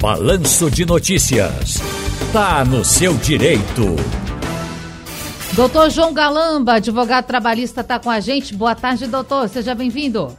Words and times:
Balanço 0.00 0.70
de 0.70 0.86
Notícias. 0.86 1.78
Tá 2.32 2.64
no 2.64 2.84
seu 2.84 3.14
direito. 3.14 3.96
Doutor 5.52 5.90
João 5.90 6.14
Galamba, 6.14 6.74
advogado 6.74 7.26
trabalhista, 7.26 7.82
está 7.82 7.98
com 7.98 8.08
a 8.08 8.20
gente. 8.20 8.54
Boa 8.54 8.74
tarde, 8.74 9.06
doutor. 9.06 9.48
Seja 9.48 9.74
bem-vindo. 9.74 10.36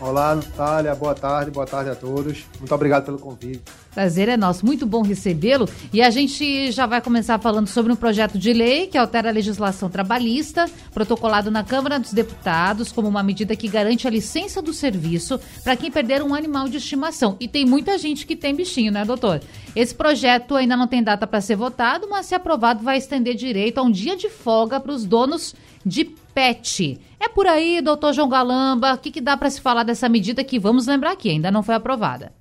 Olá, 0.00 0.34
Natália. 0.34 0.94
Boa 0.94 1.14
tarde, 1.14 1.50
boa 1.50 1.66
tarde 1.66 1.90
a 1.90 1.94
todos. 1.94 2.44
Muito 2.58 2.74
obrigado 2.74 3.04
pelo 3.04 3.18
convite. 3.18 3.62
Prazer 3.94 4.28
é 4.28 4.36
nosso, 4.36 4.66
muito 4.66 4.84
bom 4.84 5.02
recebê-lo. 5.02 5.68
E 5.92 6.02
a 6.02 6.10
gente 6.10 6.72
já 6.72 6.84
vai 6.84 7.00
começar 7.00 7.38
falando 7.38 7.68
sobre 7.68 7.92
um 7.92 7.96
projeto 7.96 8.36
de 8.36 8.52
lei 8.52 8.88
que 8.88 8.98
altera 8.98 9.28
a 9.28 9.32
legislação 9.32 9.88
trabalhista, 9.88 10.66
protocolado 10.92 11.48
na 11.48 11.62
Câmara 11.62 12.00
dos 12.00 12.12
Deputados 12.12 12.90
como 12.90 13.06
uma 13.06 13.22
medida 13.22 13.54
que 13.54 13.68
garante 13.68 14.08
a 14.08 14.10
licença 14.10 14.60
do 14.60 14.72
serviço 14.72 15.38
para 15.62 15.76
quem 15.76 15.92
perder 15.92 16.22
um 16.22 16.34
animal 16.34 16.68
de 16.68 16.78
estimação. 16.78 17.36
E 17.38 17.46
tem 17.46 17.64
muita 17.64 17.96
gente 17.96 18.26
que 18.26 18.34
tem 18.34 18.52
bichinho, 18.52 18.90
né, 18.90 19.04
doutor? 19.04 19.40
Esse 19.76 19.94
projeto 19.94 20.56
ainda 20.56 20.76
não 20.76 20.88
tem 20.88 21.02
data 21.02 21.24
para 21.24 21.40
ser 21.40 21.54
votado, 21.54 22.08
mas 22.10 22.26
se 22.26 22.34
aprovado 22.34 22.82
vai 22.82 22.98
estender 22.98 23.36
direito 23.36 23.78
a 23.78 23.82
um 23.82 23.90
dia 23.92 24.16
de 24.16 24.28
folga 24.28 24.80
para 24.80 24.92
os 24.92 25.04
donos 25.04 25.54
de 25.84 26.04
pet. 26.04 27.00
É 27.20 27.28
por 27.28 27.46
aí, 27.46 27.80
doutor 27.80 28.12
João 28.12 28.28
Galamba, 28.28 28.94
o 28.94 28.98
que, 28.98 29.10
que 29.10 29.20
dá 29.20 29.36
para 29.36 29.50
se 29.50 29.60
falar 29.60 29.82
dessa 29.82 30.08
medida 30.08 30.42
que, 30.44 30.58
vamos 30.58 30.86
lembrar 30.86 31.12
aqui, 31.12 31.30
ainda 31.30 31.50
não 31.50 31.62
foi 31.62 31.74
aprovada? 31.74 32.32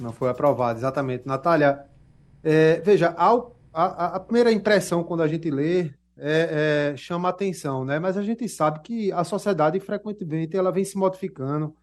Não 0.00 0.12
foi 0.12 0.28
aprovada, 0.28 0.78
exatamente. 0.78 1.26
Natália, 1.26 1.84
é, 2.42 2.80
veja, 2.80 3.14
a, 3.16 4.16
a, 4.16 4.20
primeira 4.20 4.52
impressão 4.52 5.02
quando 5.04 5.22
a 5.22 5.28
gente 5.28 5.50
lê 5.50 5.90
é, 6.16 6.92
é, 6.92 6.96
chama 6.96 7.28
atenção, 7.28 7.84
né? 7.84 7.98
Mas 7.98 8.16
a 8.16 8.22
gente 8.22 8.48
sabe 8.48 8.80
que 8.80 9.12
a 9.12 9.24
sociedade 9.24 9.78
frequentemente 9.80 10.56
ela 10.56 10.70
vem 10.70 10.84
se 10.84 10.96
modificando, 10.96 11.74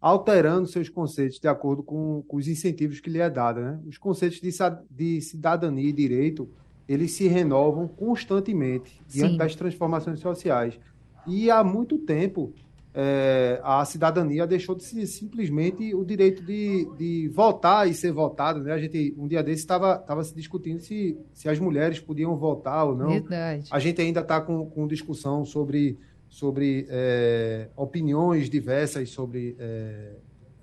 alterando 0.00 0.66
seus 0.66 0.88
conceitos 0.88 1.38
de 1.38 1.48
acordo 1.48 1.82
com, 1.82 2.22
com 2.26 2.36
os 2.36 2.48
incentivos 2.48 3.00
que 3.00 3.10
lhe 3.10 3.20
é 3.20 3.30
dado, 3.30 3.60
né? 3.60 3.80
Os 3.86 3.98
conceitos 3.98 4.40
de, 4.40 4.50
de 4.90 5.20
cidadania 5.20 5.88
e 5.88 5.92
direito 5.92 6.50
eles 6.88 7.12
se 7.12 7.28
renovam 7.28 7.86
constantemente 7.88 9.00
diante 9.08 9.32
Sim. 9.32 9.38
das 9.38 9.54
transformações 9.54 10.20
sociais. 10.20 10.78
E 11.26 11.50
há 11.50 11.62
muito 11.62 11.98
tempo 11.98 12.52
é, 12.94 13.58
a 13.64 13.84
cidadania 13.84 14.46
deixou 14.46 14.74
de 14.74 14.82
ser 14.84 15.06
simplesmente 15.06 15.94
o 15.94 16.04
direito 16.04 16.44
de, 16.44 16.86
de 16.98 17.28
votar 17.28 17.88
e 17.88 17.94
ser 17.94 18.12
votado. 18.12 18.60
Né? 18.60 18.72
A 18.72 18.78
gente, 18.78 19.14
um 19.16 19.26
dia 19.26 19.42
desse, 19.42 19.62
estava 19.62 20.22
se 20.22 20.34
discutindo 20.34 20.80
se, 20.80 21.16
se 21.32 21.48
as 21.48 21.58
mulheres 21.58 22.00
podiam 22.00 22.36
votar 22.36 22.86
ou 22.86 22.94
não. 22.94 23.08
Verdade. 23.08 23.68
A 23.70 23.78
gente 23.78 24.00
ainda 24.00 24.20
está 24.20 24.40
com, 24.40 24.66
com 24.66 24.86
discussão 24.86 25.44
sobre, 25.44 25.98
sobre 26.28 26.86
é, 26.90 27.68
opiniões 27.76 28.50
diversas 28.50 29.08
sobre 29.10 29.56
é, 29.58 30.12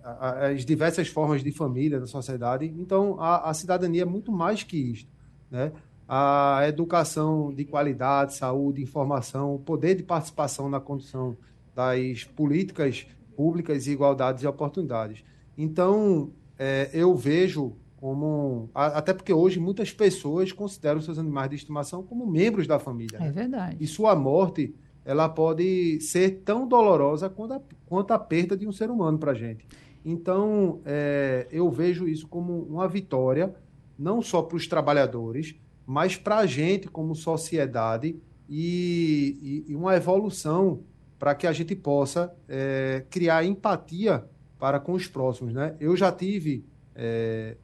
as 0.04 0.66
diversas 0.66 1.08
formas 1.08 1.44
de 1.44 1.52
família 1.52 2.00
na 2.00 2.08
sociedade. 2.08 2.66
Então, 2.78 3.20
a, 3.20 3.50
a 3.50 3.54
cidadania 3.54 4.04
é 4.04 4.06
muito 4.06 4.31
mais 4.31 4.64
que 4.64 4.78
isso. 4.78 5.08
Né? 5.50 5.72
A 6.12 6.68
educação 6.68 7.54
de 7.54 7.64
qualidade, 7.64 8.34
saúde, 8.34 8.82
informação, 8.82 9.54
o 9.54 9.60
poder 9.60 9.94
de 9.94 10.02
participação 10.02 10.68
na 10.68 10.80
condução 10.80 11.38
das 11.76 12.24
políticas 12.24 13.06
públicas 13.36 13.86
e 13.86 13.92
igualdades 13.92 14.44
e 14.44 14.48
oportunidades. 14.48 15.24
Então, 15.56 16.32
é, 16.58 16.90
eu 16.92 17.16
vejo 17.16 17.76
como. 17.96 18.72
Até 18.74 19.14
porque 19.14 19.32
hoje 19.32 19.60
muitas 19.60 19.92
pessoas 19.92 20.52
consideram 20.52 21.00
seus 21.00 21.20
animais 21.20 21.52
de 21.52 21.58
estimação 21.58 22.02
como 22.02 22.26
membros 22.26 22.66
da 22.66 22.80
família. 22.80 23.18
É 23.18 23.26
né? 23.26 23.32
verdade. 23.32 23.78
E 23.80 23.86
sua 23.86 24.16
morte 24.16 24.73
ela 25.06 25.30
pode 25.30 26.02
ser 26.02 26.42
tão 26.44 26.68
dolorosa 26.68 27.30
quanto 27.30 27.54
a, 27.54 27.62
quanto 27.86 28.12
a 28.12 28.20
perda 28.20 28.58
de 28.58 28.68
um 28.68 28.72
ser 28.72 28.90
humano 28.90 29.20
para 29.20 29.32
a 29.32 29.36
gente. 29.36 29.68
Então, 30.04 30.82
é, 30.86 31.48
eu 31.52 31.70
vejo 31.70 32.08
isso 32.08 32.28
como 32.28 32.64
uma 32.64 32.88
vitória, 32.88 33.54
não 33.98 34.22
só 34.23 34.42
para 34.42 34.58
os 34.58 34.68
trabalhadores, 34.68 35.56
mas 35.90 36.16
para 36.16 36.38
a 36.38 36.45
gente 36.45 36.88
como 36.88 37.16
sociedade 37.16 38.16
e, 38.48 39.66
e, 39.67 39.76
uma 39.76 39.95
evolução 39.95 40.83
para 41.17 41.33
que 41.33 41.48
a 41.48 41.52
gente 41.52 41.76
possa 41.76 42.32
é, 42.48 43.04
criar 43.10 43.44
empatia 43.44 44.23
para 44.60 44.80
com 44.80 44.94
os 44.94 45.08
próximos, 45.08 45.52
né? 45.52 45.76
Eu 45.80 45.98
já 45.98 46.11
tive 46.11 46.64
é, 46.94 47.58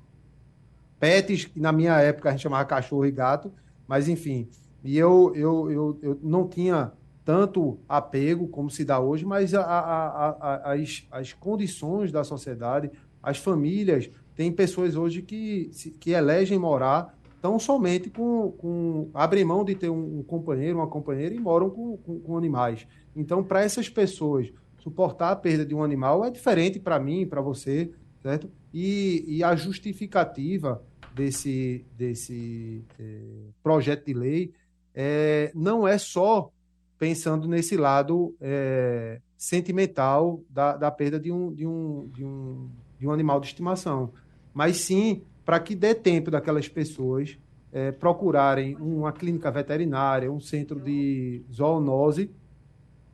pets 0.99 1.45
que 1.45 1.59
na 1.59 1.71
minha 1.71 2.01
época 2.01 2.29
a 2.29 2.31
gente 2.31 2.41
chamava 2.41 2.65
cachorro 2.65 3.05
e 3.05 3.11
gato, 3.11 3.53
mas 3.87 4.09
enfim, 4.09 4.49
e 4.83 4.97
eu, 4.97 5.31
eu, 5.35 5.71
eu, 5.71 5.99
eu 6.01 6.19
não 6.23 6.47
tinha 6.47 6.93
tanto 7.23 7.77
apego 7.87 8.47
como 8.47 8.71
se 8.71 8.83
dá 8.83 8.99
hoje, 8.99 9.23
mas 9.23 9.53
a, 9.53 9.61
a, 9.61 10.29
a, 10.29 10.73
as, 10.73 11.07
as 11.11 11.33
condições 11.33 12.11
da 12.11 12.23
sociedade, 12.23 12.89
as 13.21 13.37
famílias, 13.37 14.09
tem 14.35 14.51
pessoas 14.51 14.95
hoje 14.95 15.21
que, 15.21 15.69
que 15.99 16.09
elegem 16.09 16.57
morar 16.57 17.15
tão 17.45 17.59
somente 17.59 18.09
com, 18.09 18.53
com 18.53 19.11
abrem 19.13 19.45
mão 19.45 19.63
de 19.63 19.75
ter 19.75 19.87
um, 19.87 20.23
companheiro, 20.23 20.79
uma 20.79 20.87
companheira 20.87 21.35
e 21.35 21.39
moram 21.39 21.69
com, 21.69 21.95
com, 21.97 22.19
com 22.19 22.35
animais. 22.35 22.87
Então, 23.15 23.43
para 23.43 23.61
essas 23.61 23.87
pessoas, 23.87 24.51
suportar 24.79 25.29
a 25.29 25.35
perda 25.35 25.63
de 25.63 25.75
um 25.75 25.83
animal 25.83 26.25
é 26.25 26.31
diferente 26.31 26.79
para 26.79 26.99
mim, 26.99 27.23
para 27.23 27.41
você, 27.41 27.91
certo? 28.23 28.49
E, 28.73 29.23
e, 29.27 29.43
a 29.43 29.55
justificativa 29.55 30.83
desse, 31.13 31.85
desse 31.95 32.83
é, 32.99 33.21
projeto 33.61 34.07
de 34.07 34.13
lei 34.15 34.51
é, 34.95 35.51
não 35.53 35.87
é 35.87 35.99
só 35.99 36.49
pensando 36.97 37.47
nesse 37.47 37.77
lado 37.77 38.35
é, 38.41 39.21
sentimental 39.37 40.41
da, 40.49 40.75
da 40.75 40.89
perda 40.89 41.19
de 41.19 41.31
um, 41.31 41.53
de, 41.53 41.67
um, 41.67 42.09
de, 42.11 42.25
um, 42.25 42.71
de 42.97 43.07
um 43.07 43.11
animal 43.11 43.39
de 43.39 43.45
estimação, 43.45 44.11
mas 44.51 44.77
sim 44.77 45.21
para 45.45 45.59
que 45.59 45.75
dê 45.75 45.93
tempo 45.93 46.31
daquelas 46.31 46.67
pessoas 46.67 47.37
é, 47.71 47.91
procurarem 47.91 48.75
uma 48.77 49.11
clínica 49.11 49.51
veterinária, 49.51 50.31
um 50.31 50.39
centro 50.39 50.79
de 50.79 51.43
zoonose, 51.53 52.31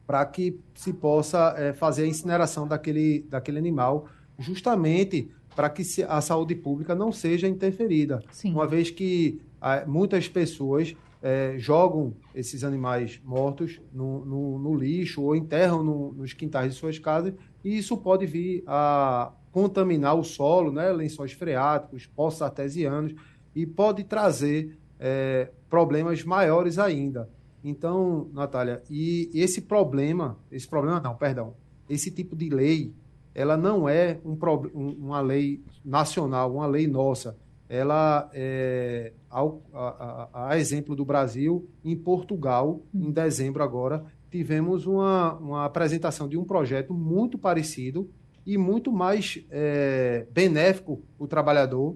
para 0.07 0.25
que 0.25 0.59
se 0.73 0.93
possa 0.93 1.53
é, 1.57 1.73
fazer 1.73 2.03
a 2.03 2.07
incineração 2.07 2.67
daquele, 2.67 3.25
daquele 3.29 3.57
animal, 3.57 4.07
justamente 4.39 5.29
para 5.55 5.69
que 5.69 5.83
a 6.07 6.21
saúde 6.21 6.55
pública 6.55 6.95
não 6.95 7.11
seja 7.11 7.47
interferida. 7.47 8.23
Sim. 8.31 8.53
Uma 8.53 8.65
vez 8.65 8.89
que 8.89 9.41
muitas 9.85 10.27
pessoas 10.27 10.95
é, 11.21 11.55
jogam 11.57 12.13
esses 12.33 12.63
animais 12.63 13.21
mortos 13.23 13.79
no, 13.93 14.25
no, 14.25 14.59
no 14.59 14.75
lixo 14.75 15.21
ou 15.21 15.35
enterram 15.35 15.83
no, 15.83 16.13
nos 16.13 16.33
quintais 16.33 16.73
de 16.73 16.79
suas 16.79 16.97
casas, 16.97 17.33
e 17.63 17.77
isso 17.77 17.97
pode 17.97 18.25
vir 18.25 18.63
a 18.67 19.31
contaminar 19.51 20.15
o 20.15 20.23
solo, 20.23 20.71
né, 20.71 20.91
lençóis 20.91 21.33
freáticos, 21.33 22.05
poços 22.05 22.41
artesianos, 22.41 23.13
e 23.55 23.65
pode 23.65 24.03
trazer 24.03 24.77
é, 24.99 25.49
problemas 25.69 26.23
maiores 26.23 26.79
ainda. 26.79 27.29
Então, 27.63 28.29
Natália, 28.33 28.81
e 28.89 29.29
esse 29.33 29.61
problema, 29.61 30.37
esse 30.51 30.67
problema 30.67 30.99
não, 30.99 31.15
perdão, 31.15 31.53
esse 31.89 32.09
tipo 32.09 32.35
de 32.35 32.49
lei, 32.49 32.93
ela 33.35 33.55
não 33.55 33.87
é 33.87 34.19
um, 34.25 34.37
uma 34.73 35.21
lei 35.21 35.61
nacional, 35.83 36.55
uma 36.55 36.65
lei 36.65 36.87
nossa. 36.87 37.37
Ela 37.69 38.29
é, 38.33 39.13
ao, 39.29 39.61
a, 39.73 40.27
a, 40.33 40.49
a 40.49 40.59
exemplo 40.59 40.95
do 40.95 41.05
Brasil, 41.05 41.69
em 41.85 41.95
Portugal, 41.95 42.81
em 42.93 43.07
hum. 43.07 43.11
dezembro 43.11 43.63
agora, 43.63 44.05
tivemos 44.31 44.87
uma, 44.87 45.33
uma 45.33 45.65
apresentação 45.65 46.27
de 46.27 46.37
um 46.37 46.43
projeto 46.43 46.93
muito 46.93 47.37
parecido, 47.37 48.09
e 48.45 48.57
muito 48.57 48.91
mais 48.91 49.43
é, 49.49 50.25
benéfico 50.31 51.01
o 51.17 51.27
trabalhador, 51.27 51.95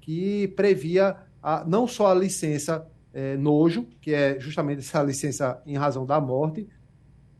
que 0.00 0.48
previa 0.48 1.16
a, 1.42 1.64
não 1.64 1.86
só 1.86 2.08
a 2.08 2.14
licença 2.14 2.86
é, 3.12 3.36
nojo, 3.36 3.86
que 4.00 4.12
é 4.12 4.38
justamente 4.40 4.80
essa 4.80 5.02
licença 5.02 5.62
em 5.64 5.76
razão 5.76 6.04
da 6.04 6.20
morte, 6.20 6.66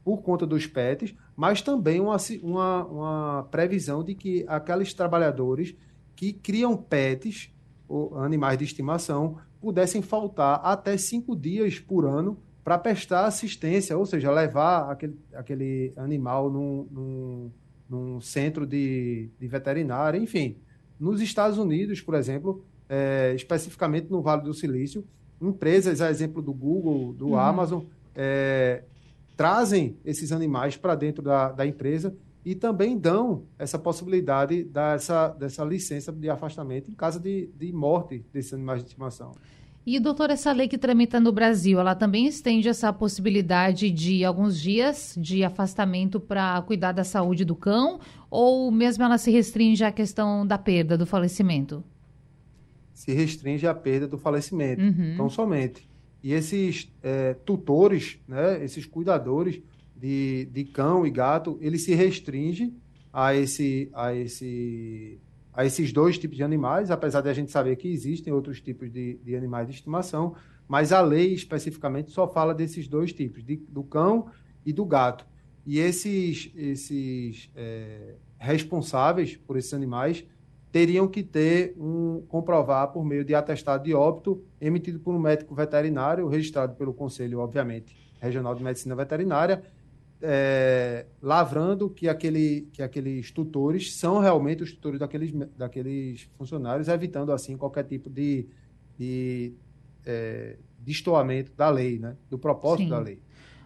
por 0.05 0.19
conta 0.19 0.47
dos 0.47 0.67
PETs, 0.67 1.15
mas 1.35 1.63
também 1.63 2.01
uma, 2.01 2.17
uma, 2.43 2.85
uma 2.87 3.49
previsão 3.51 4.05
de 4.05 4.15
que 4.15 4.45
aqueles 4.47 4.95
trabalhadores 4.95 5.75
que 6.15 6.33
criam 6.33 6.77
PETs, 6.77 7.51
ou 7.89 8.19
animais 8.19 8.59
de 8.59 8.65
estimação, 8.65 9.39
pudessem 9.61 10.03
faltar 10.03 10.61
até 10.63 10.97
cinco 10.97 11.35
dias 11.35 11.81
por 11.81 12.05
ano 12.05 12.39
para 12.65 12.79
prestar 12.79 13.27
assistência, 13.27 13.97
ou 13.97 14.07
seja, 14.07 14.33
levar 14.33 14.91
aquele, 14.91 15.19
aquele 15.35 15.93
animal 15.97 16.51
num, 16.51 16.89
num 16.91 17.53
num 17.89 18.21
centro 18.21 18.67
de, 18.67 19.29
de 19.39 19.47
veterinária, 19.47 20.19
enfim. 20.19 20.57
Nos 20.99 21.21
Estados 21.21 21.59
Unidos, 21.59 22.01
por 22.01 22.15
exemplo, 22.15 22.65
é, 22.89 23.33
especificamente 23.35 24.11
no 24.11 24.23
Vale 24.23 24.43
do 24.43 24.55
Silício, 24.55 25.05
empresas, 25.41 26.01
a 26.01 26.11
exemplo 26.11 26.41
do 26.41 26.53
Google, 26.53 27.13
do 27.13 27.29
uhum. 27.29 27.39
Amazon, 27.39 27.83
é, 28.15 28.85
trazem 29.37 29.99
esses 30.05 30.33
animais 30.33 30.77
para 30.77 30.95
dentro 30.95 31.23
da, 31.23 31.51
da 31.53 31.67
empresa 31.67 32.15
e 32.45 32.55
também 32.55 32.97
dão 32.97 33.45
essa 33.59 33.79
possibilidade 33.79 34.65
dessa, 34.65 35.29
dessa 35.29 35.65
licença 35.65 36.13
de 36.13 36.29
afastamento 36.29 36.91
em 36.91 36.95
caso 36.95 37.19
de, 37.19 37.51
de 37.57 37.73
morte 37.73 38.25
desses 38.33 38.53
animais 38.53 38.81
de 38.81 38.89
estimação. 38.89 39.33
E, 39.87 40.01
doutor, 40.01 40.31
essa 40.31 40.51
lei 40.51 40.67
que 40.67 40.79
tramita 40.79 41.21
no 41.21 41.31
Brasil, 41.31 41.79
ela 41.79 41.95
também 41.95 42.27
estende 42.27 42.69
essa 42.69 42.91
possibilidade 42.91 43.91
de 43.91 44.25
alguns 44.25 44.59
dias 44.59 45.15
de 45.19 45.45
afastamento 45.45 46.19
para 46.19 46.63
cuidar 46.63 46.93
da 46.93 47.05
saúde 47.05 47.45
do 47.45 47.55
cão? 47.55 48.01
Ou 48.31 48.71
mesmo 48.71 49.05
ela 49.05 49.19
se 49.19 49.31
restringe 49.31 49.85
à 49.85 49.93
questão 49.93 50.47
da 50.47 50.57
perda, 50.57 50.97
do 50.97 51.05
falecimento? 51.05 51.85
Se 52.95 53.13
restringe 53.13 53.67
à 53.67 53.75
perda 53.75 54.09
do 54.09 54.17
falecimento, 54.17 54.81
uhum. 54.81 55.13
então 55.13 55.29
somente. 55.29 55.87
E 56.23 56.33
esses 56.33 56.91
é, 57.03 57.35
tutores, 57.35 58.19
né, 58.27 58.65
esses 58.65 58.87
cuidadores 58.87 59.61
de, 59.95 60.49
de 60.51 60.65
cão 60.65 61.07
e 61.07 61.11
gato, 61.11 61.59
ele 61.61 61.77
se 61.77 61.95
restringe 61.95 62.73
a, 63.13 63.35
esse, 63.35 63.91
a 63.93 64.15
esse 64.15 65.19
a 65.55 65.65
esses 65.65 65.93
dois 65.93 66.19
tipos 66.19 66.37
de 66.37 66.43
animais, 66.43 66.91
apesar 66.91 67.21
de 67.21 67.29
a 67.29 67.33
gente 67.33 67.51
saber 67.51 67.77
que 67.77 67.89
existem 67.89 68.33
outros 68.33 68.61
tipos 68.61 68.91
de, 68.91 69.19
de 69.23 69.37
animais 69.37 69.69
de 69.69 69.75
estimação, 69.75 70.35
mas 70.67 70.93
a 70.93 71.01
lei 71.01 71.33
especificamente 71.33 72.11
só 72.11 72.27
fala 72.27 72.55
desses 72.55 72.89
dois 72.89 73.13
tipos, 73.13 73.45
de, 73.45 73.57
do 73.69 73.85
cão 73.85 74.27
e 74.67 74.73
do 74.73 74.85
gato. 74.85 75.27
E 75.67 75.79
esses, 75.79 76.51
esses 76.57 77.51
é, 77.55 78.17
responsáveis 78.39 79.37
por 79.37 79.57
esses 79.57 79.73
animais 79.73 80.25
teriam 80.73 81.07
que 81.07 81.23
ter 81.23 81.75
um 81.79 82.23
comprovar 82.29 82.89
por 82.89 83.05
meio 83.05 83.25
de 83.25 83.35
atestado 83.35 83.85
de 83.85 83.95
óbito 83.95 84.43
emitido 84.61 84.99
por 84.99 85.15
um 85.15 85.21
médico 85.21 85.55
veterinário, 85.55 86.27
registrado 86.27 86.75
pelo 86.75 86.93
Conselho, 86.93 87.39
obviamente, 87.39 87.97
Regional 88.21 88.55
de 88.55 88.65
Medicina 88.65 88.97
Veterinária, 88.97 89.63
é, 90.27 91.05
lavrando 91.21 91.91
que, 91.91 92.09
aquele, 92.09 92.63
que 92.73 92.83
aqueles 92.83 93.31
tutores 93.31 93.95
são 93.95 94.19
realmente 94.21 94.63
os 94.63 94.73
tutores 94.73 94.99
daqueles, 94.99 95.31
daqueles 95.55 96.23
funcionários, 96.39 96.89
evitando 96.89 97.31
assim 97.31 97.59
qualquer 97.59 97.85
tipo 97.85 98.09
de, 98.09 98.47
de 98.99 99.53
é, 100.07 100.57
destoamento 100.79 101.53
da 101.55 101.69
lei, 101.69 101.99
né? 101.99 102.17
do 102.31 102.39
propósito 102.39 102.85
Sim. 102.85 102.91
da 102.91 102.99
lei. 102.99 103.19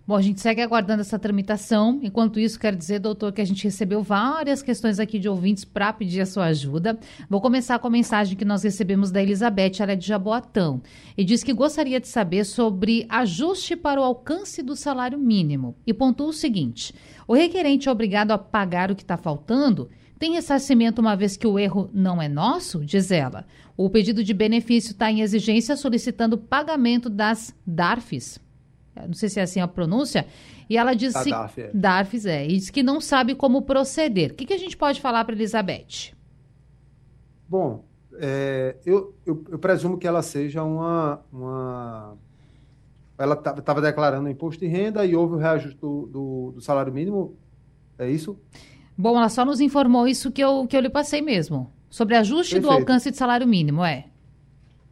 Bom, 0.08 0.16
a 0.16 0.22
gente 0.22 0.40
segue 0.40 0.62
aguardando 0.62 1.02
essa 1.02 1.19
tramitação. 1.19 2.00
Enquanto 2.02 2.40
isso, 2.40 2.58
quero 2.58 2.75
dizer, 2.75 2.99
doutor, 2.99 3.31
que 3.31 3.43
a 3.43 3.44
gente 3.44 3.62
recebeu 3.64 4.02
várias 4.02 4.62
questões 4.62 4.99
aqui 4.99 5.19
de 5.19 5.28
ouvintes 5.28 5.66
para 5.66 5.93
pedir 5.93 6.22
a 6.22 6.25
sua 6.25 6.46
ajuda. 6.46 6.99
Vou 7.28 7.43
começar 7.43 7.78
com 7.78 7.88
a 7.88 7.90
mensagem 7.90 8.34
que 8.34 8.43
nós 8.43 8.62
recebemos 8.62 9.10
da 9.10 9.22
Elizabeth, 9.22 9.72
ela 9.81 9.93
é 9.93 9.96
de 9.96 10.06
Jaboatão, 10.06 10.81
e 11.14 11.22
diz 11.22 11.44
que 11.44 11.52
gostaria 11.52 12.00
de 12.00 12.08
saber 12.08 12.44
sobre 12.44 13.05
ajuste 13.06 13.76
para 13.76 14.00
o 14.00 14.02
alcance 14.02 14.62
do 14.62 14.75
salário 14.75 15.19
mínimo. 15.19 15.76
E 15.87 15.93
pontua 15.93 16.28
o 16.28 16.32
seguinte: 16.32 16.94
o 17.26 17.34
requerente 17.34 17.87
é 17.87 17.93
obrigado 17.93 18.31
a 18.31 18.38
pagar 18.38 18.90
o 18.90 18.96
que 18.96 19.02
está 19.02 19.19
faltando? 19.19 19.90
Tem 20.19 20.32
ressarcimento 20.32 21.02
uma 21.02 21.16
vez 21.16 21.37
que 21.37 21.46
o 21.46 21.58
erro 21.58 21.90
não 21.93 22.22
é 22.22 22.31
nosso? 22.31 22.82
Diz 22.82 23.10
ela. 23.10 23.44
O 23.76 23.90
pedido 23.90 24.25
de 24.25 24.32
benefício 24.32 24.93
está 24.93 25.12
em 25.12 25.20
exigência 25.20 25.76
solicitando 25.76 26.38
pagamento 26.38 27.10
das 27.10 27.55
DARFs 27.66 28.40
não 29.06 29.14
sei 29.14 29.28
se 29.28 29.40
é 29.40 29.42
assim 29.42 29.60
a 29.60 29.68
pronúncia, 29.68 30.26
e 30.68 30.76
ela 30.76 30.94
diz 30.94 31.14
a 31.16 31.24
Darf, 31.72 32.26
é. 32.26 32.30
É, 32.30 32.46
e 32.46 32.56
diz 32.56 32.70
que 32.70 32.82
não 32.82 33.00
sabe 33.00 33.34
como 33.34 33.62
proceder. 33.62 34.32
O 34.32 34.34
que, 34.34 34.46
que 34.46 34.52
a 34.52 34.58
gente 34.58 34.76
pode 34.76 35.00
falar 35.00 35.24
para 35.24 35.34
Elizabeth? 35.34 36.12
Bom, 37.48 37.84
é, 38.20 38.76
eu, 38.84 39.14
eu, 39.24 39.44
eu, 39.48 39.58
presumo 39.58 39.96
que 39.96 40.06
ela 40.06 40.22
seja 40.22 40.62
uma. 40.62 41.20
uma... 41.32 42.16
Ela 43.16 43.34
estava 43.34 43.80
declarando 43.80 44.28
imposto 44.28 44.60
de 44.60 44.68
renda 44.68 45.04
e 45.04 45.16
houve 45.16 45.34
o 45.34 45.38
reajuste 45.38 45.78
do, 45.78 46.06
do, 46.06 46.52
do, 46.56 46.60
salário 46.60 46.92
mínimo. 46.92 47.36
É 47.98 48.08
isso? 48.08 48.38
Bom, 48.96 49.16
ela 49.16 49.28
só 49.28 49.44
nos 49.44 49.60
informou 49.60 50.06
isso 50.06 50.30
que 50.30 50.42
eu, 50.42 50.66
que 50.66 50.76
eu 50.76 50.80
lhe 50.80 50.90
passei 50.90 51.20
mesmo. 51.20 51.72
Sobre 51.90 52.16
ajuste 52.16 52.54
Perfeito. 52.54 52.72
do 52.72 52.78
alcance 52.78 53.10
de 53.10 53.16
salário 53.16 53.46
mínimo, 53.46 53.84
é? 53.84 54.06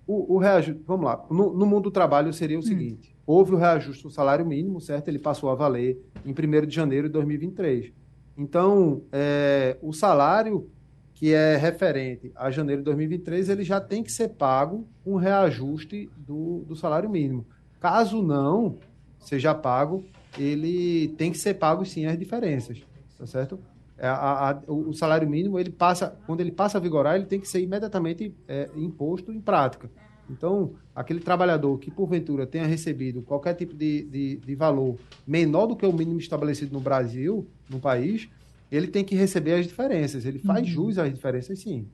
O, 0.06 0.34
o 0.34 0.38
reajuste, 0.38 0.82
vamos 0.86 1.06
lá. 1.06 1.24
No, 1.30 1.52
no 1.52 1.66
mundo 1.66 1.84
do 1.84 1.90
trabalho 1.90 2.32
seria 2.32 2.56
o 2.56 2.60
hum. 2.60 2.62
seguinte: 2.62 3.15
houve 3.26 3.54
o 3.54 3.56
reajuste 3.56 4.04
do 4.04 4.10
salário 4.10 4.46
mínimo, 4.46 4.80
certo? 4.80 5.08
Ele 5.08 5.18
passou 5.18 5.50
a 5.50 5.54
valer 5.54 6.00
em 6.24 6.30
1 6.30 6.66
de 6.66 6.74
janeiro 6.74 7.08
de 7.08 7.12
2023. 7.12 7.92
Então, 8.38 9.02
é, 9.10 9.76
o 9.82 9.92
salário 9.92 10.70
que 11.16 11.32
é 11.32 11.56
referente 11.56 12.30
a 12.36 12.50
janeiro 12.50 12.82
de 12.82 12.84
2023, 12.84 13.48
ele 13.48 13.64
já 13.64 13.80
tem 13.80 14.02
que 14.02 14.12
ser 14.12 14.28
pago 14.28 14.86
um 15.04 15.16
reajuste 15.16 16.10
do, 16.14 16.62
do 16.68 16.76
salário 16.76 17.08
mínimo. 17.08 17.46
Caso 17.80 18.22
não 18.22 18.76
seja 19.18 19.54
pago, 19.54 20.04
ele 20.38 21.08
tem 21.16 21.32
que 21.32 21.38
ser 21.38 21.54
pago 21.54 21.86
sim 21.86 22.04
as 22.04 22.18
diferenças, 22.18 22.84
tá 23.18 23.26
certo? 23.26 23.58
É, 23.96 24.06
a, 24.06 24.50
a, 24.50 24.62
o 24.68 24.92
salário 24.92 25.28
mínimo, 25.28 25.58
ele 25.58 25.70
passa, 25.70 26.14
quando 26.26 26.42
ele 26.42 26.52
passa 26.52 26.76
a 26.76 26.80
vigorar, 26.80 27.16
ele 27.16 27.24
tem 27.24 27.40
que 27.40 27.48
ser 27.48 27.60
imediatamente 27.60 28.34
é, 28.46 28.68
imposto 28.76 29.32
em 29.32 29.40
prática. 29.40 29.90
Então, 30.30 30.72
aquele 30.94 31.20
trabalhador 31.20 31.78
que, 31.78 31.90
porventura, 31.90 32.46
tenha 32.46 32.66
recebido 32.66 33.22
qualquer 33.22 33.54
tipo 33.54 33.74
de, 33.74 34.02
de, 34.04 34.36
de, 34.36 34.54
valor 34.54 34.96
menor 35.26 35.66
do 35.66 35.76
que 35.76 35.86
o 35.86 35.92
mínimo 35.92 36.18
estabelecido 36.18 36.72
no 36.72 36.80
Brasil, 36.80 37.46
no 37.70 37.78
país, 37.78 38.28
ele 38.70 38.88
tem 38.88 39.04
que 39.04 39.14
receber 39.14 39.54
as 39.54 39.66
diferenças. 39.66 40.24
Ele 40.24 40.38
faz 40.38 40.60
uhum. 40.60 40.66
jus 40.66 40.98
às 40.98 41.12
diferenças, 41.12 41.58
sim. 41.58 41.86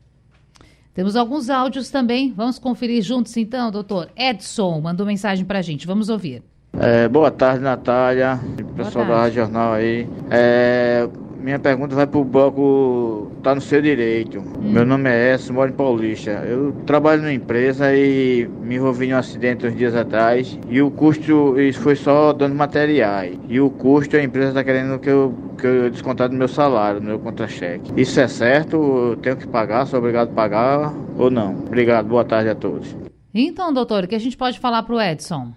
Temos 0.94 1.16
alguns 1.16 1.48
áudios 1.48 1.90
também. 1.90 2.32
Vamos 2.32 2.58
conferir 2.58 3.02
juntos, 3.02 3.36
então, 3.36 3.70
doutor. 3.70 4.10
Edson 4.16 4.80
mandou 4.80 5.06
mensagem 5.06 5.44
para 5.44 5.58
a 5.58 5.62
gente. 5.62 5.86
Vamos 5.86 6.08
ouvir. 6.08 6.42
É, 6.78 7.08
boa 7.08 7.30
tarde, 7.30 7.62
Natália, 7.62 8.40
pessoal 8.76 9.06
da 9.06 9.16
Rádio 9.20 9.42
Jornal 9.42 9.74
aí. 9.74 10.08
É, 10.30 11.08
minha 11.38 11.58
pergunta 11.58 11.94
vai 11.94 12.06
para 12.06 12.18
o 12.18 12.24
bloco 12.24 13.31
Tá 13.42 13.54
no 13.54 13.60
seu 13.60 13.82
direito. 13.82 14.38
Hum. 14.38 14.72
Meu 14.72 14.86
nome 14.86 15.10
é 15.10 15.34
Edson, 15.34 15.54
moro 15.54 15.70
em 15.70 15.74
Paulista. 15.74 16.30
Eu 16.30 16.72
trabalho 16.86 17.22
numa 17.22 17.32
empresa 17.32 17.92
e 17.92 18.48
me 18.60 18.76
envolvi 18.76 19.06
em 19.06 19.14
um 19.14 19.16
acidente 19.16 19.66
uns 19.66 19.76
dias 19.76 19.96
atrás. 19.96 20.56
E 20.68 20.80
o 20.80 20.90
custo, 20.92 21.60
isso 21.60 21.80
foi 21.80 21.96
só 21.96 22.32
dando 22.32 22.54
materiais. 22.54 23.36
E 23.48 23.60
o 23.60 23.68
custo 23.68 24.16
a 24.16 24.22
empresa 24.22 24.50
está 24.50 24.62
querendo 24.62 24.98
que 25.00 25.10
eu, 25.10 25.34
que 25.58 25.66
eu 25.66 25.90
descontar 25.90 26.28
do 26.28 26.36
meu 26.36 26.46
salário, 26.46 27.00
do 27.00 27.06
meu 27.06 27.18
contra-cheque. 27.18 27.92
Isso 28.00 28.20
é 28.20 28.28
certo? 28.28 28.76
Eu 28.76 29.16
tenho 29.16 29.36
que 29.36 29.48
pagar? 29.48 29.86
Sou 29.86 29.98
obrigado 29.98 30.30
a 30.30 30.32
pagar 30.32 30.94
ou 31.16 31.28
não? 31.28 31.54
Obrigado, 31.66 32.06
boa 32.06 32.24
tarde 32.24 32.48
a 32.48 32.54
todos. 32.54 32.96
Então, 33.34 33.72
doutor, 33.72 34.04
o 34.04 34.08
que 34.08 34.14
a 34.14 34.20
gente 34.20 34.36
pode 34.36 34.60
falar 34.60 34.84
para 34.84 34.94
o 34.94 35.00
Edson? 35.00 35.52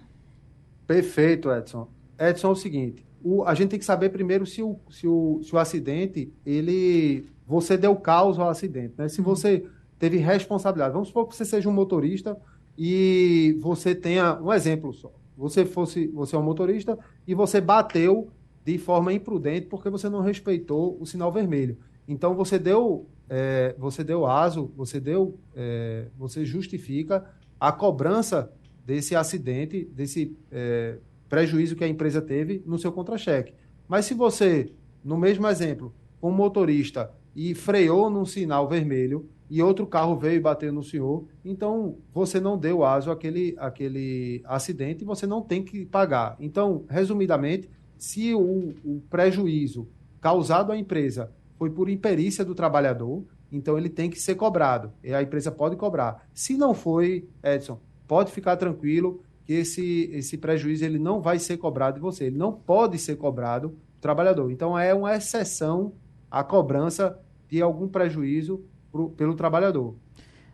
Perfeito, 0.88 1.52
Edson. 1.52 1.86
Edson, 2.18 2.48
é 2.48 2.50
o 2.50 2.56
seguinte: 2.56 3.06
o, 3.22 3.44
a 3.44 3.54
gente 3.54 3.70
tem 3.70 3.78
que 3.78 3.84
saber 3.84 4.08
primeiro 4.10 4.46
se 4.46 4.62
o, 4.62 4.76
se 4.88 5.06
o, 5.06 5.40
se 5.42 5.54
o 5.54 5.58
acidente, 5.58 6.32
ele. 6.44 7.28
Você 7.46 7.76
deu 7.76 7.94
causa 7.96 8.42
ao 8.42 8.48
acidente, 8.48 8.94
né? 8.98 9.08
Se 9.08 9.20
uhum. 9.20 9.26
você 9.26 9.64
teve 9.98 10.18
responsabilidade. 10.18 10.92
Vamos 10.92 11.08
supor 11.08 11.28
que 11.28 11.36
você 11.36 11.44
seja 11.44 11.68
um 11.68 11.72
motorista 11.72 12.36
e 12.76 13.56
você 13.60 13.94
tenha. 13.94 14.38
Um 14.40 14.52
exemplo 14.52 14.92
só. 14.92 15.12
Você 15.36 15.64
fosse. 15.64 16.06
Você 16.08 16.36
é 16.36 16.38
um 16.38 16.42
motorista 16.42 16.98
e 17.26 17.34
você 17.34 17.60
bateu 17.60 18.28
de 18.64 18.78
forma 18.78 19.12
imprudente 19.12 19.66
porque 19.66 19.88
você 19.88 20.08
não 20.08 20.20
respeitou 20.20 20.96
o 21.00 21.06
sinal 21.06 21.32
vermelho. 21.32 21.76
Então 22.06 22.34
você 22.34 22.58
deu. 22.58 23.06
É, 23.28 23.74
você 23.78 24.04
deu 24.04 24.26
aso, 24.26 24.70
você 24.76 25.00
deu. 25.00 25.38
É, 25.54 26.06
você 26.16 26.44
justifica 26.44 27.24
a 27.58 27.72
cobrança 27.72 28.52
desse 28.84 29.16
acidente, 29.16 29.84
desse. 29.84 30.36
É, 30.50 30.98
prejuízo 31.28 31.74
que 31.74 31.82
a 31.82 31.88
empresa 31.88 32.22
teve 32.22 32.62
no 32.64 32.78
seu 32.78 32.92
contra-cheque. 32.92 33.52
Mas 33.88 34.04
se 34.04 34.14
você, 34.14 34.70
no 35.04 35.16
mesmo 35.16 35.46
exemplo, 35.48 35.92
um 36.22 36.30
motorista 36.30 37.10
e 37.36 37.54
freou 37.54 38.08
num 38.08 38.24
sinal 38.24 38.66
vermelho 38.66 39.28
e 39.48 39.62
outro 39.62 39.86
carro 39.86 40.16
veio 40.16 40.38
e 40.38 40.40
bateu 40.40 40.72
no 40.72 40.82
senhor, 40.82 41.26
então 41.44 41.98
você 42.12 42.40
não 42.40 42.58
deu 42.58 42.82
aso 42.82 43.10
àquele, 43.10 43.54
àquele 43.58 44.42
acidente 44.46 45.02
e 45.02 45.06
você 45.06 45.26
não 45.26 45.42
tem 45.42 45.62
que 45.62 45.84
pagar. 45.84 46.34
Então, 46.40 46.84
resumidamente, 46.88 47.70
se 47.98 48.34
o, 48.34 48.74
o 48.82 49.02
prejuízo 49.08 49.86
causado 50.20 50.72
à 50.72 50.78
empresa 50.78 51.30
foi 51.58 51.70
por 51.70 51.88
imperícia 51.88 52.44
do 52.44 52.54
trabalhador, 52.54 53.22
então 53.52 53.78
ele 53.78 53.88
tem 53.88 54.10
que 54.10 54.20
ser 54.20 54.34
cobrado. 54.34 54.90
E 55.04 55.14
a 55.14 55.22
empresa 55.22 55.52
pode 55.52 55.76
cobrar. 55.76 56.26
Se 56.34 56.56
não 56.56 56.74
foi, 56.74 57.28
Edson, 57.44 57.78
pode 58.08 58.32
ficar 58.32 58.56
tranquilo, 58.56 59.22
que 59.44 59.52
esse, 59.52 60.10
esse 60.12 60.36
prejuízo 60.36 60.84
ele 60.84 60.98
não 60.98 61.20
vai 61.20 61.38
ser 61.38 61.56
cobrado 61.58 61.96
de 61.96 62.00
você, 62.00 62.24
ele 62.24 62.38
não 62.38 62.52
pode 62.52 62.98
ser 62.98 63.16
cobrado 63.16 63.68
do 63.68 64.00
trabalhador. 64.00 64.50
Então 64.50 64.76
é 64.76 64.92
uma 64.92 65.14
exceção 65.14 65.92
a 66.28 66.42
cobrança 66.42 67.18
de 67.48 67.62
algum 67.62 67.88
prejuízo 67.88 68.60
pro, 68.90 69.10
pelo 69.10 69.34
trabalhador. 69.34 69.94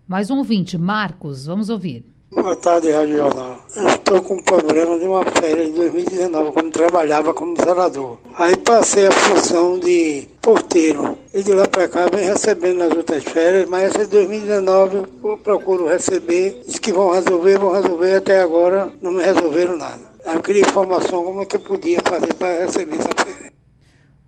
Mais 0.06 0.30
um 0.30 0.38
ouvinte, 0.38 0.76
Marcos, 0.76 1.46
vamos 1.46 1.70
ouvir. 1.70 2.04
Boa 2.34 2.56
tarde, 2.56 2.90
Rádio 2.90 3.18
Jornal. 3.18 3.58
Eu 3.76 3.88
estou 3.88 4.22
com 4.22 4.34
um 4.37 4.42
problema 4.42 4.99
de 4.99 5.04
uma 5.04 5.22
férias 5.22 5.66
de 5.66 5.75
2019, 5.75 6.52
quando 6.52 6.72
trabalhava 6.72 7.34
como 7.34 7.54
zelador. 7.62 8.16
Aí 8.34 8.56
passei 8.56 9.06
a 9.06 9.12
função 9.12 9.78
de 9.78 10.26
porteiro. 10.40 11.18
E 11.34 11.42
de 11.42 11.52
lá 11.52 11.68
para 11.68 11.88
cá 11.88 12.06
vem 12.06 12.25
recebendo 12.25 12.78
nas 12.78 12.96
outras 12.96 13.22
férias, 13.22 13.68
mas 13.68 13.84
essa 13.84 14.06
de 14.06 14.12
2019 14.12 15.02
eu 15.22 15.38
procuro 15.38 15.88
receber. 15.88 16.62
Diz 16.66 16.78
que 16.78 16.90
vão 16.90 17.12
resolver, 17.12 17.58
vão 17.58 17.72
resolver, 17.72 18.16
até 18.16 18.40
agora 18.40 18.90
não 19.02 19.12
me 19.12 19.22
resolveram 19.22 19.76
nada. 19.76 20.00
Aí 20.25 20.34
eu 20.34 20.42
queria 20.42 20.62
informação 20.62 21.25
como 21.25 21.42
é 21.42 21.44
que 21.44 21.56
eu 21.56 21.61
podia 21.61 22.00
fazer 22.02 22.32
para 22.34 22.64
receber 22.64 22.96
essa 22.96 23.11
férias. 23.14 23.41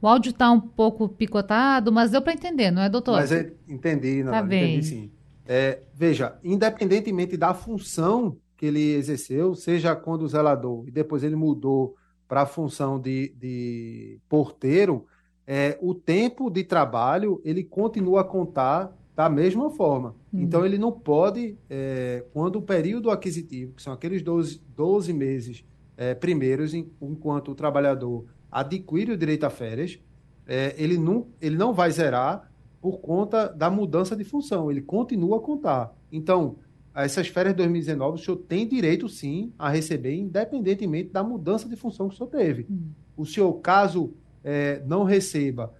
O 0.05 0.07
áudio 0.07 0.33
está 0.33 0.51
um 0.51 0.61
pouco 0.61 1.09
picotado, 1.09 1.91
mas 1.91 2.11
deu 2.11 2.21
para 2.21 2.35
entender, 2.35 2.71
não 2.71 2.83
é, 2.83 2.91
doutor? 2.91 3.13
Mas 3.13 3.33
eu 3.33 3.57
entendi, 3.67 4.23
não, 4.23 4.33
tá 4.33 4.41
entendi 4.45 4.83
sim. 4.83 5.11
É, 5.47 5.81
veja, 5.95 6.39
independentemente 6.45 7.39
da 7.39 7.55
função 7.55 8.37
que 8.55 8.67
ele 8.67 8.93
exerceu, 8.93 9.55
seja 9.55 9.97
quando 9.97 10.29
zelador 10.29 10.87
e 10.87 10.91
depois 10.91 11.25
ele 11.25 11.35
mudou 11.35 11.97
para 12.29 12.43
a 12.43 12.47
função 12.47 13.01
de, 13.01 13.35
de 13.39 14.19
porteiro, 14.29 15.07
é, 15.47 15.79
o 15.81 15.95
tempo 15.95 16.51
de 16.51 16.65
trabalho 16.65 17.41
ele 17.43 17.65
continua 17.65 18.21
a 18.21 18.25
contar 18.25 18.95
da 19.17 19.31
mesma 19.31 19.71
forma. 19.71 20.15
Uhum. 20.31 20.43
Então, 20.43 20.67
ele 20.67 20.77
não 20.77 20.93
pode, 20.93 21.57
é, 21.71 22.27
quando 22.35 22.57
o 22.57 22.63
período 22.63 23.11
aquisitivo, 23.11 23.73
que 23.73 23.83
são 23.83 23.95
aqueles 23.95 24.21
12, 24.21 24.61
12 24.77 25.15
meses 25.15 25.65
é, 25.97 26.15
primeiros, 26.15 26.75
em, 26.75 26.91
enquanto 27.01 27.53
o 27.53 27.55
trabalhador 27.55 28.27
adquire 28.55 29.11
o 29.11 29.17
direito 29.17 29.45
a 29.45 29.51
férias, 29.51 29.99
é, 30.47 30.75
ele, 30.79 30.97
não, 30.97 31.27
ele 31.41 31.57
não 31.57 31.75
vai 31.75 31.91
zerar 31.91 32.51
por 32.81 33.01
conta 33.01 33.49
da 33.49 33.69
mudança 33.69 34.15
de 34.15 34.23
função, 34.23 34.71
ele 34.71 34.81
continua 34.81 35.39
a 35.39 35.41
contar. 35.41 35.93
Então, 36.13 36.57
essas 36.95 37.27
férias 37.27 37.55
de 37.55 37.59
2019, 37.59 38.21
o 38.21 38.23
senhor 38.23 38.37
tem 38.37 38.69
direito, 38.69 39.09
sim, 39.09 39.53
a 39.59 39.69
receber, 39.69 40.15
independentemente 40.15 41.11
da 41.11 41.25
mudança 41.25 41.69
de 41.69 41.75
função 41.75 42.09
que 42.09 42.15
o 42.15 42.17
senhor 42.17 42.31
teve. 42.31 42.67
Uhum. 42.71 42.91
O 43.17 43.27
senhor, 43.27 43.53
caso 43.55 44.13
é, 44.45 44.81
não 44.87 45.03
receba, 45.03 45.75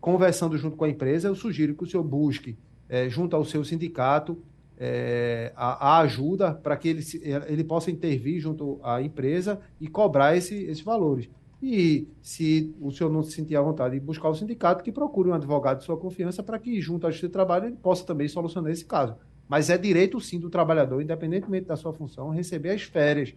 conversando 0.00 0.58
junto 0.58 0.76
com 0.76 0.84
a 0.84 0.88
empresa, 0.88 1.28
eu 1.28 1.34
sugiro 1.34 1.74
que 1.74 1.84
o 1.84 1.86
senhor 1.86 2.02
busque 2.02 2.58
é, 2.88 3.08
junto 3.08 3.34
ao 3.34 3.44
seu 3.44 3.64
sindicato, 3.64 4.42
é, 4.76 5.52
a, 5.56 5.96
a, 5.96 5.98
ajuda 6.00 6.52
para 6.52 6.76
que 6.76 6.88
ele, 6.88 7.02
ele 7.48 7.64
possa 7.64 7.90
intervir 7.90 8.40
junto 8.40 8.78
à 8.82 9.02
empresa 9.02 9.60
e 9.80 9.88
cobrar 9.88 10.36
esse, 10.36 10.54
esses 10.54 10.82
valores. 10.82 11.28
E 11.60 12.08
se 12.22 12.74
o 12.80 12.90
senhor 12.92 13.10
não 13.10 13.22
se 13.22 13.32
sentir 13.32 13.56
à 13.56 13.62
vontade 13.62 13.94
de 13.94 14.00
buscar 14.00 14.28
o 14.28 14.34
sindicato, 14.34 14.84
que 14.84 14.92
procure 14.92 15.28
um 15.28 15.34
advogado 15.34 15.78
de 15.78 15.84
sua 15.84 15.96
confiança 15.96 16.42
para 16.42 16.58
que, 16.58 16.80
junto 16.80 17.06
à 17.06 17.10
Justiça 17.10 17.28
do 17.28 17.32
Trabalho, 17.32 17.66
ele 17.66 17.76
possa 17.76 18.04
também 18.04 18.28
solucionar 18.28 18.70
esse 18.70 18.84
caso. 18.84 19.16
Mas 19.48 19.70
é 19.70 19.76
direito, 19.76 20.20
sim, 20.20 20.38
do 20.38 20.50
trabalhador, 20.50 21.00
independentemente 21.00 21.66
da 21.66 21.74
sua 21.74 21.92
função, 21.92 22.28
receber 22.30 22.70
as 22.70 22.82
férias 22.82 23.34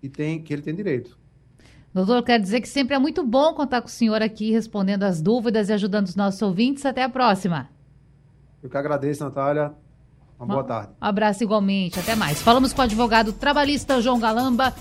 que, 0.00 0.08
tem, 0.08 0.42
que 0.42 0.52
ele 0.52 0.62
tem 0.62 0.74
direito. 0.74 1.16
Doutor, 1.92 2.24
quero 2.24 2.42
dizer 2.42 2.60
que 2.60 2.68
sempre 2.68 2.96
é 2.96 2.98
muito 2.98 3.24
bom 3.24 3.54
contar 3.54 3.80
com 3.80 3.86
o 3.86 3.90
senhor 3.90 4.20
aqui 4.20 4.50
respondendo 4.50 5.04
as 5.04 5.22
dúvidas 5.22 5.68
e 5.68 5.72
ajudando 5.72 6.06
os 6.06 6.16
nossos 6.16 6.42
ouvintes. 6.42 6.84
Até 6.84 7.04
a 7.04 7.08
próxima. 7.08 7.68
Eu 8.60 8.68
que 8.68 8.76
agradeço, 8.76 9.22
Natália. 9.22 9.72
Uma 10.38 10.46
boa 10.46 10.64
tarde. 10.64 10.92
Um 11.00 11.06
abraço 11.06 11.44
igualmente. 11.44 12.00
Até 12.00 12.16
mais. 12.16 12.42
Falamos 12.42 12.72
com 12.72 12.80
o 12.80 12.84
advogado 12.84 13.32
trabalhista 13.32 14.00
João 14.00 14.18
Galamba. 14.18 14.74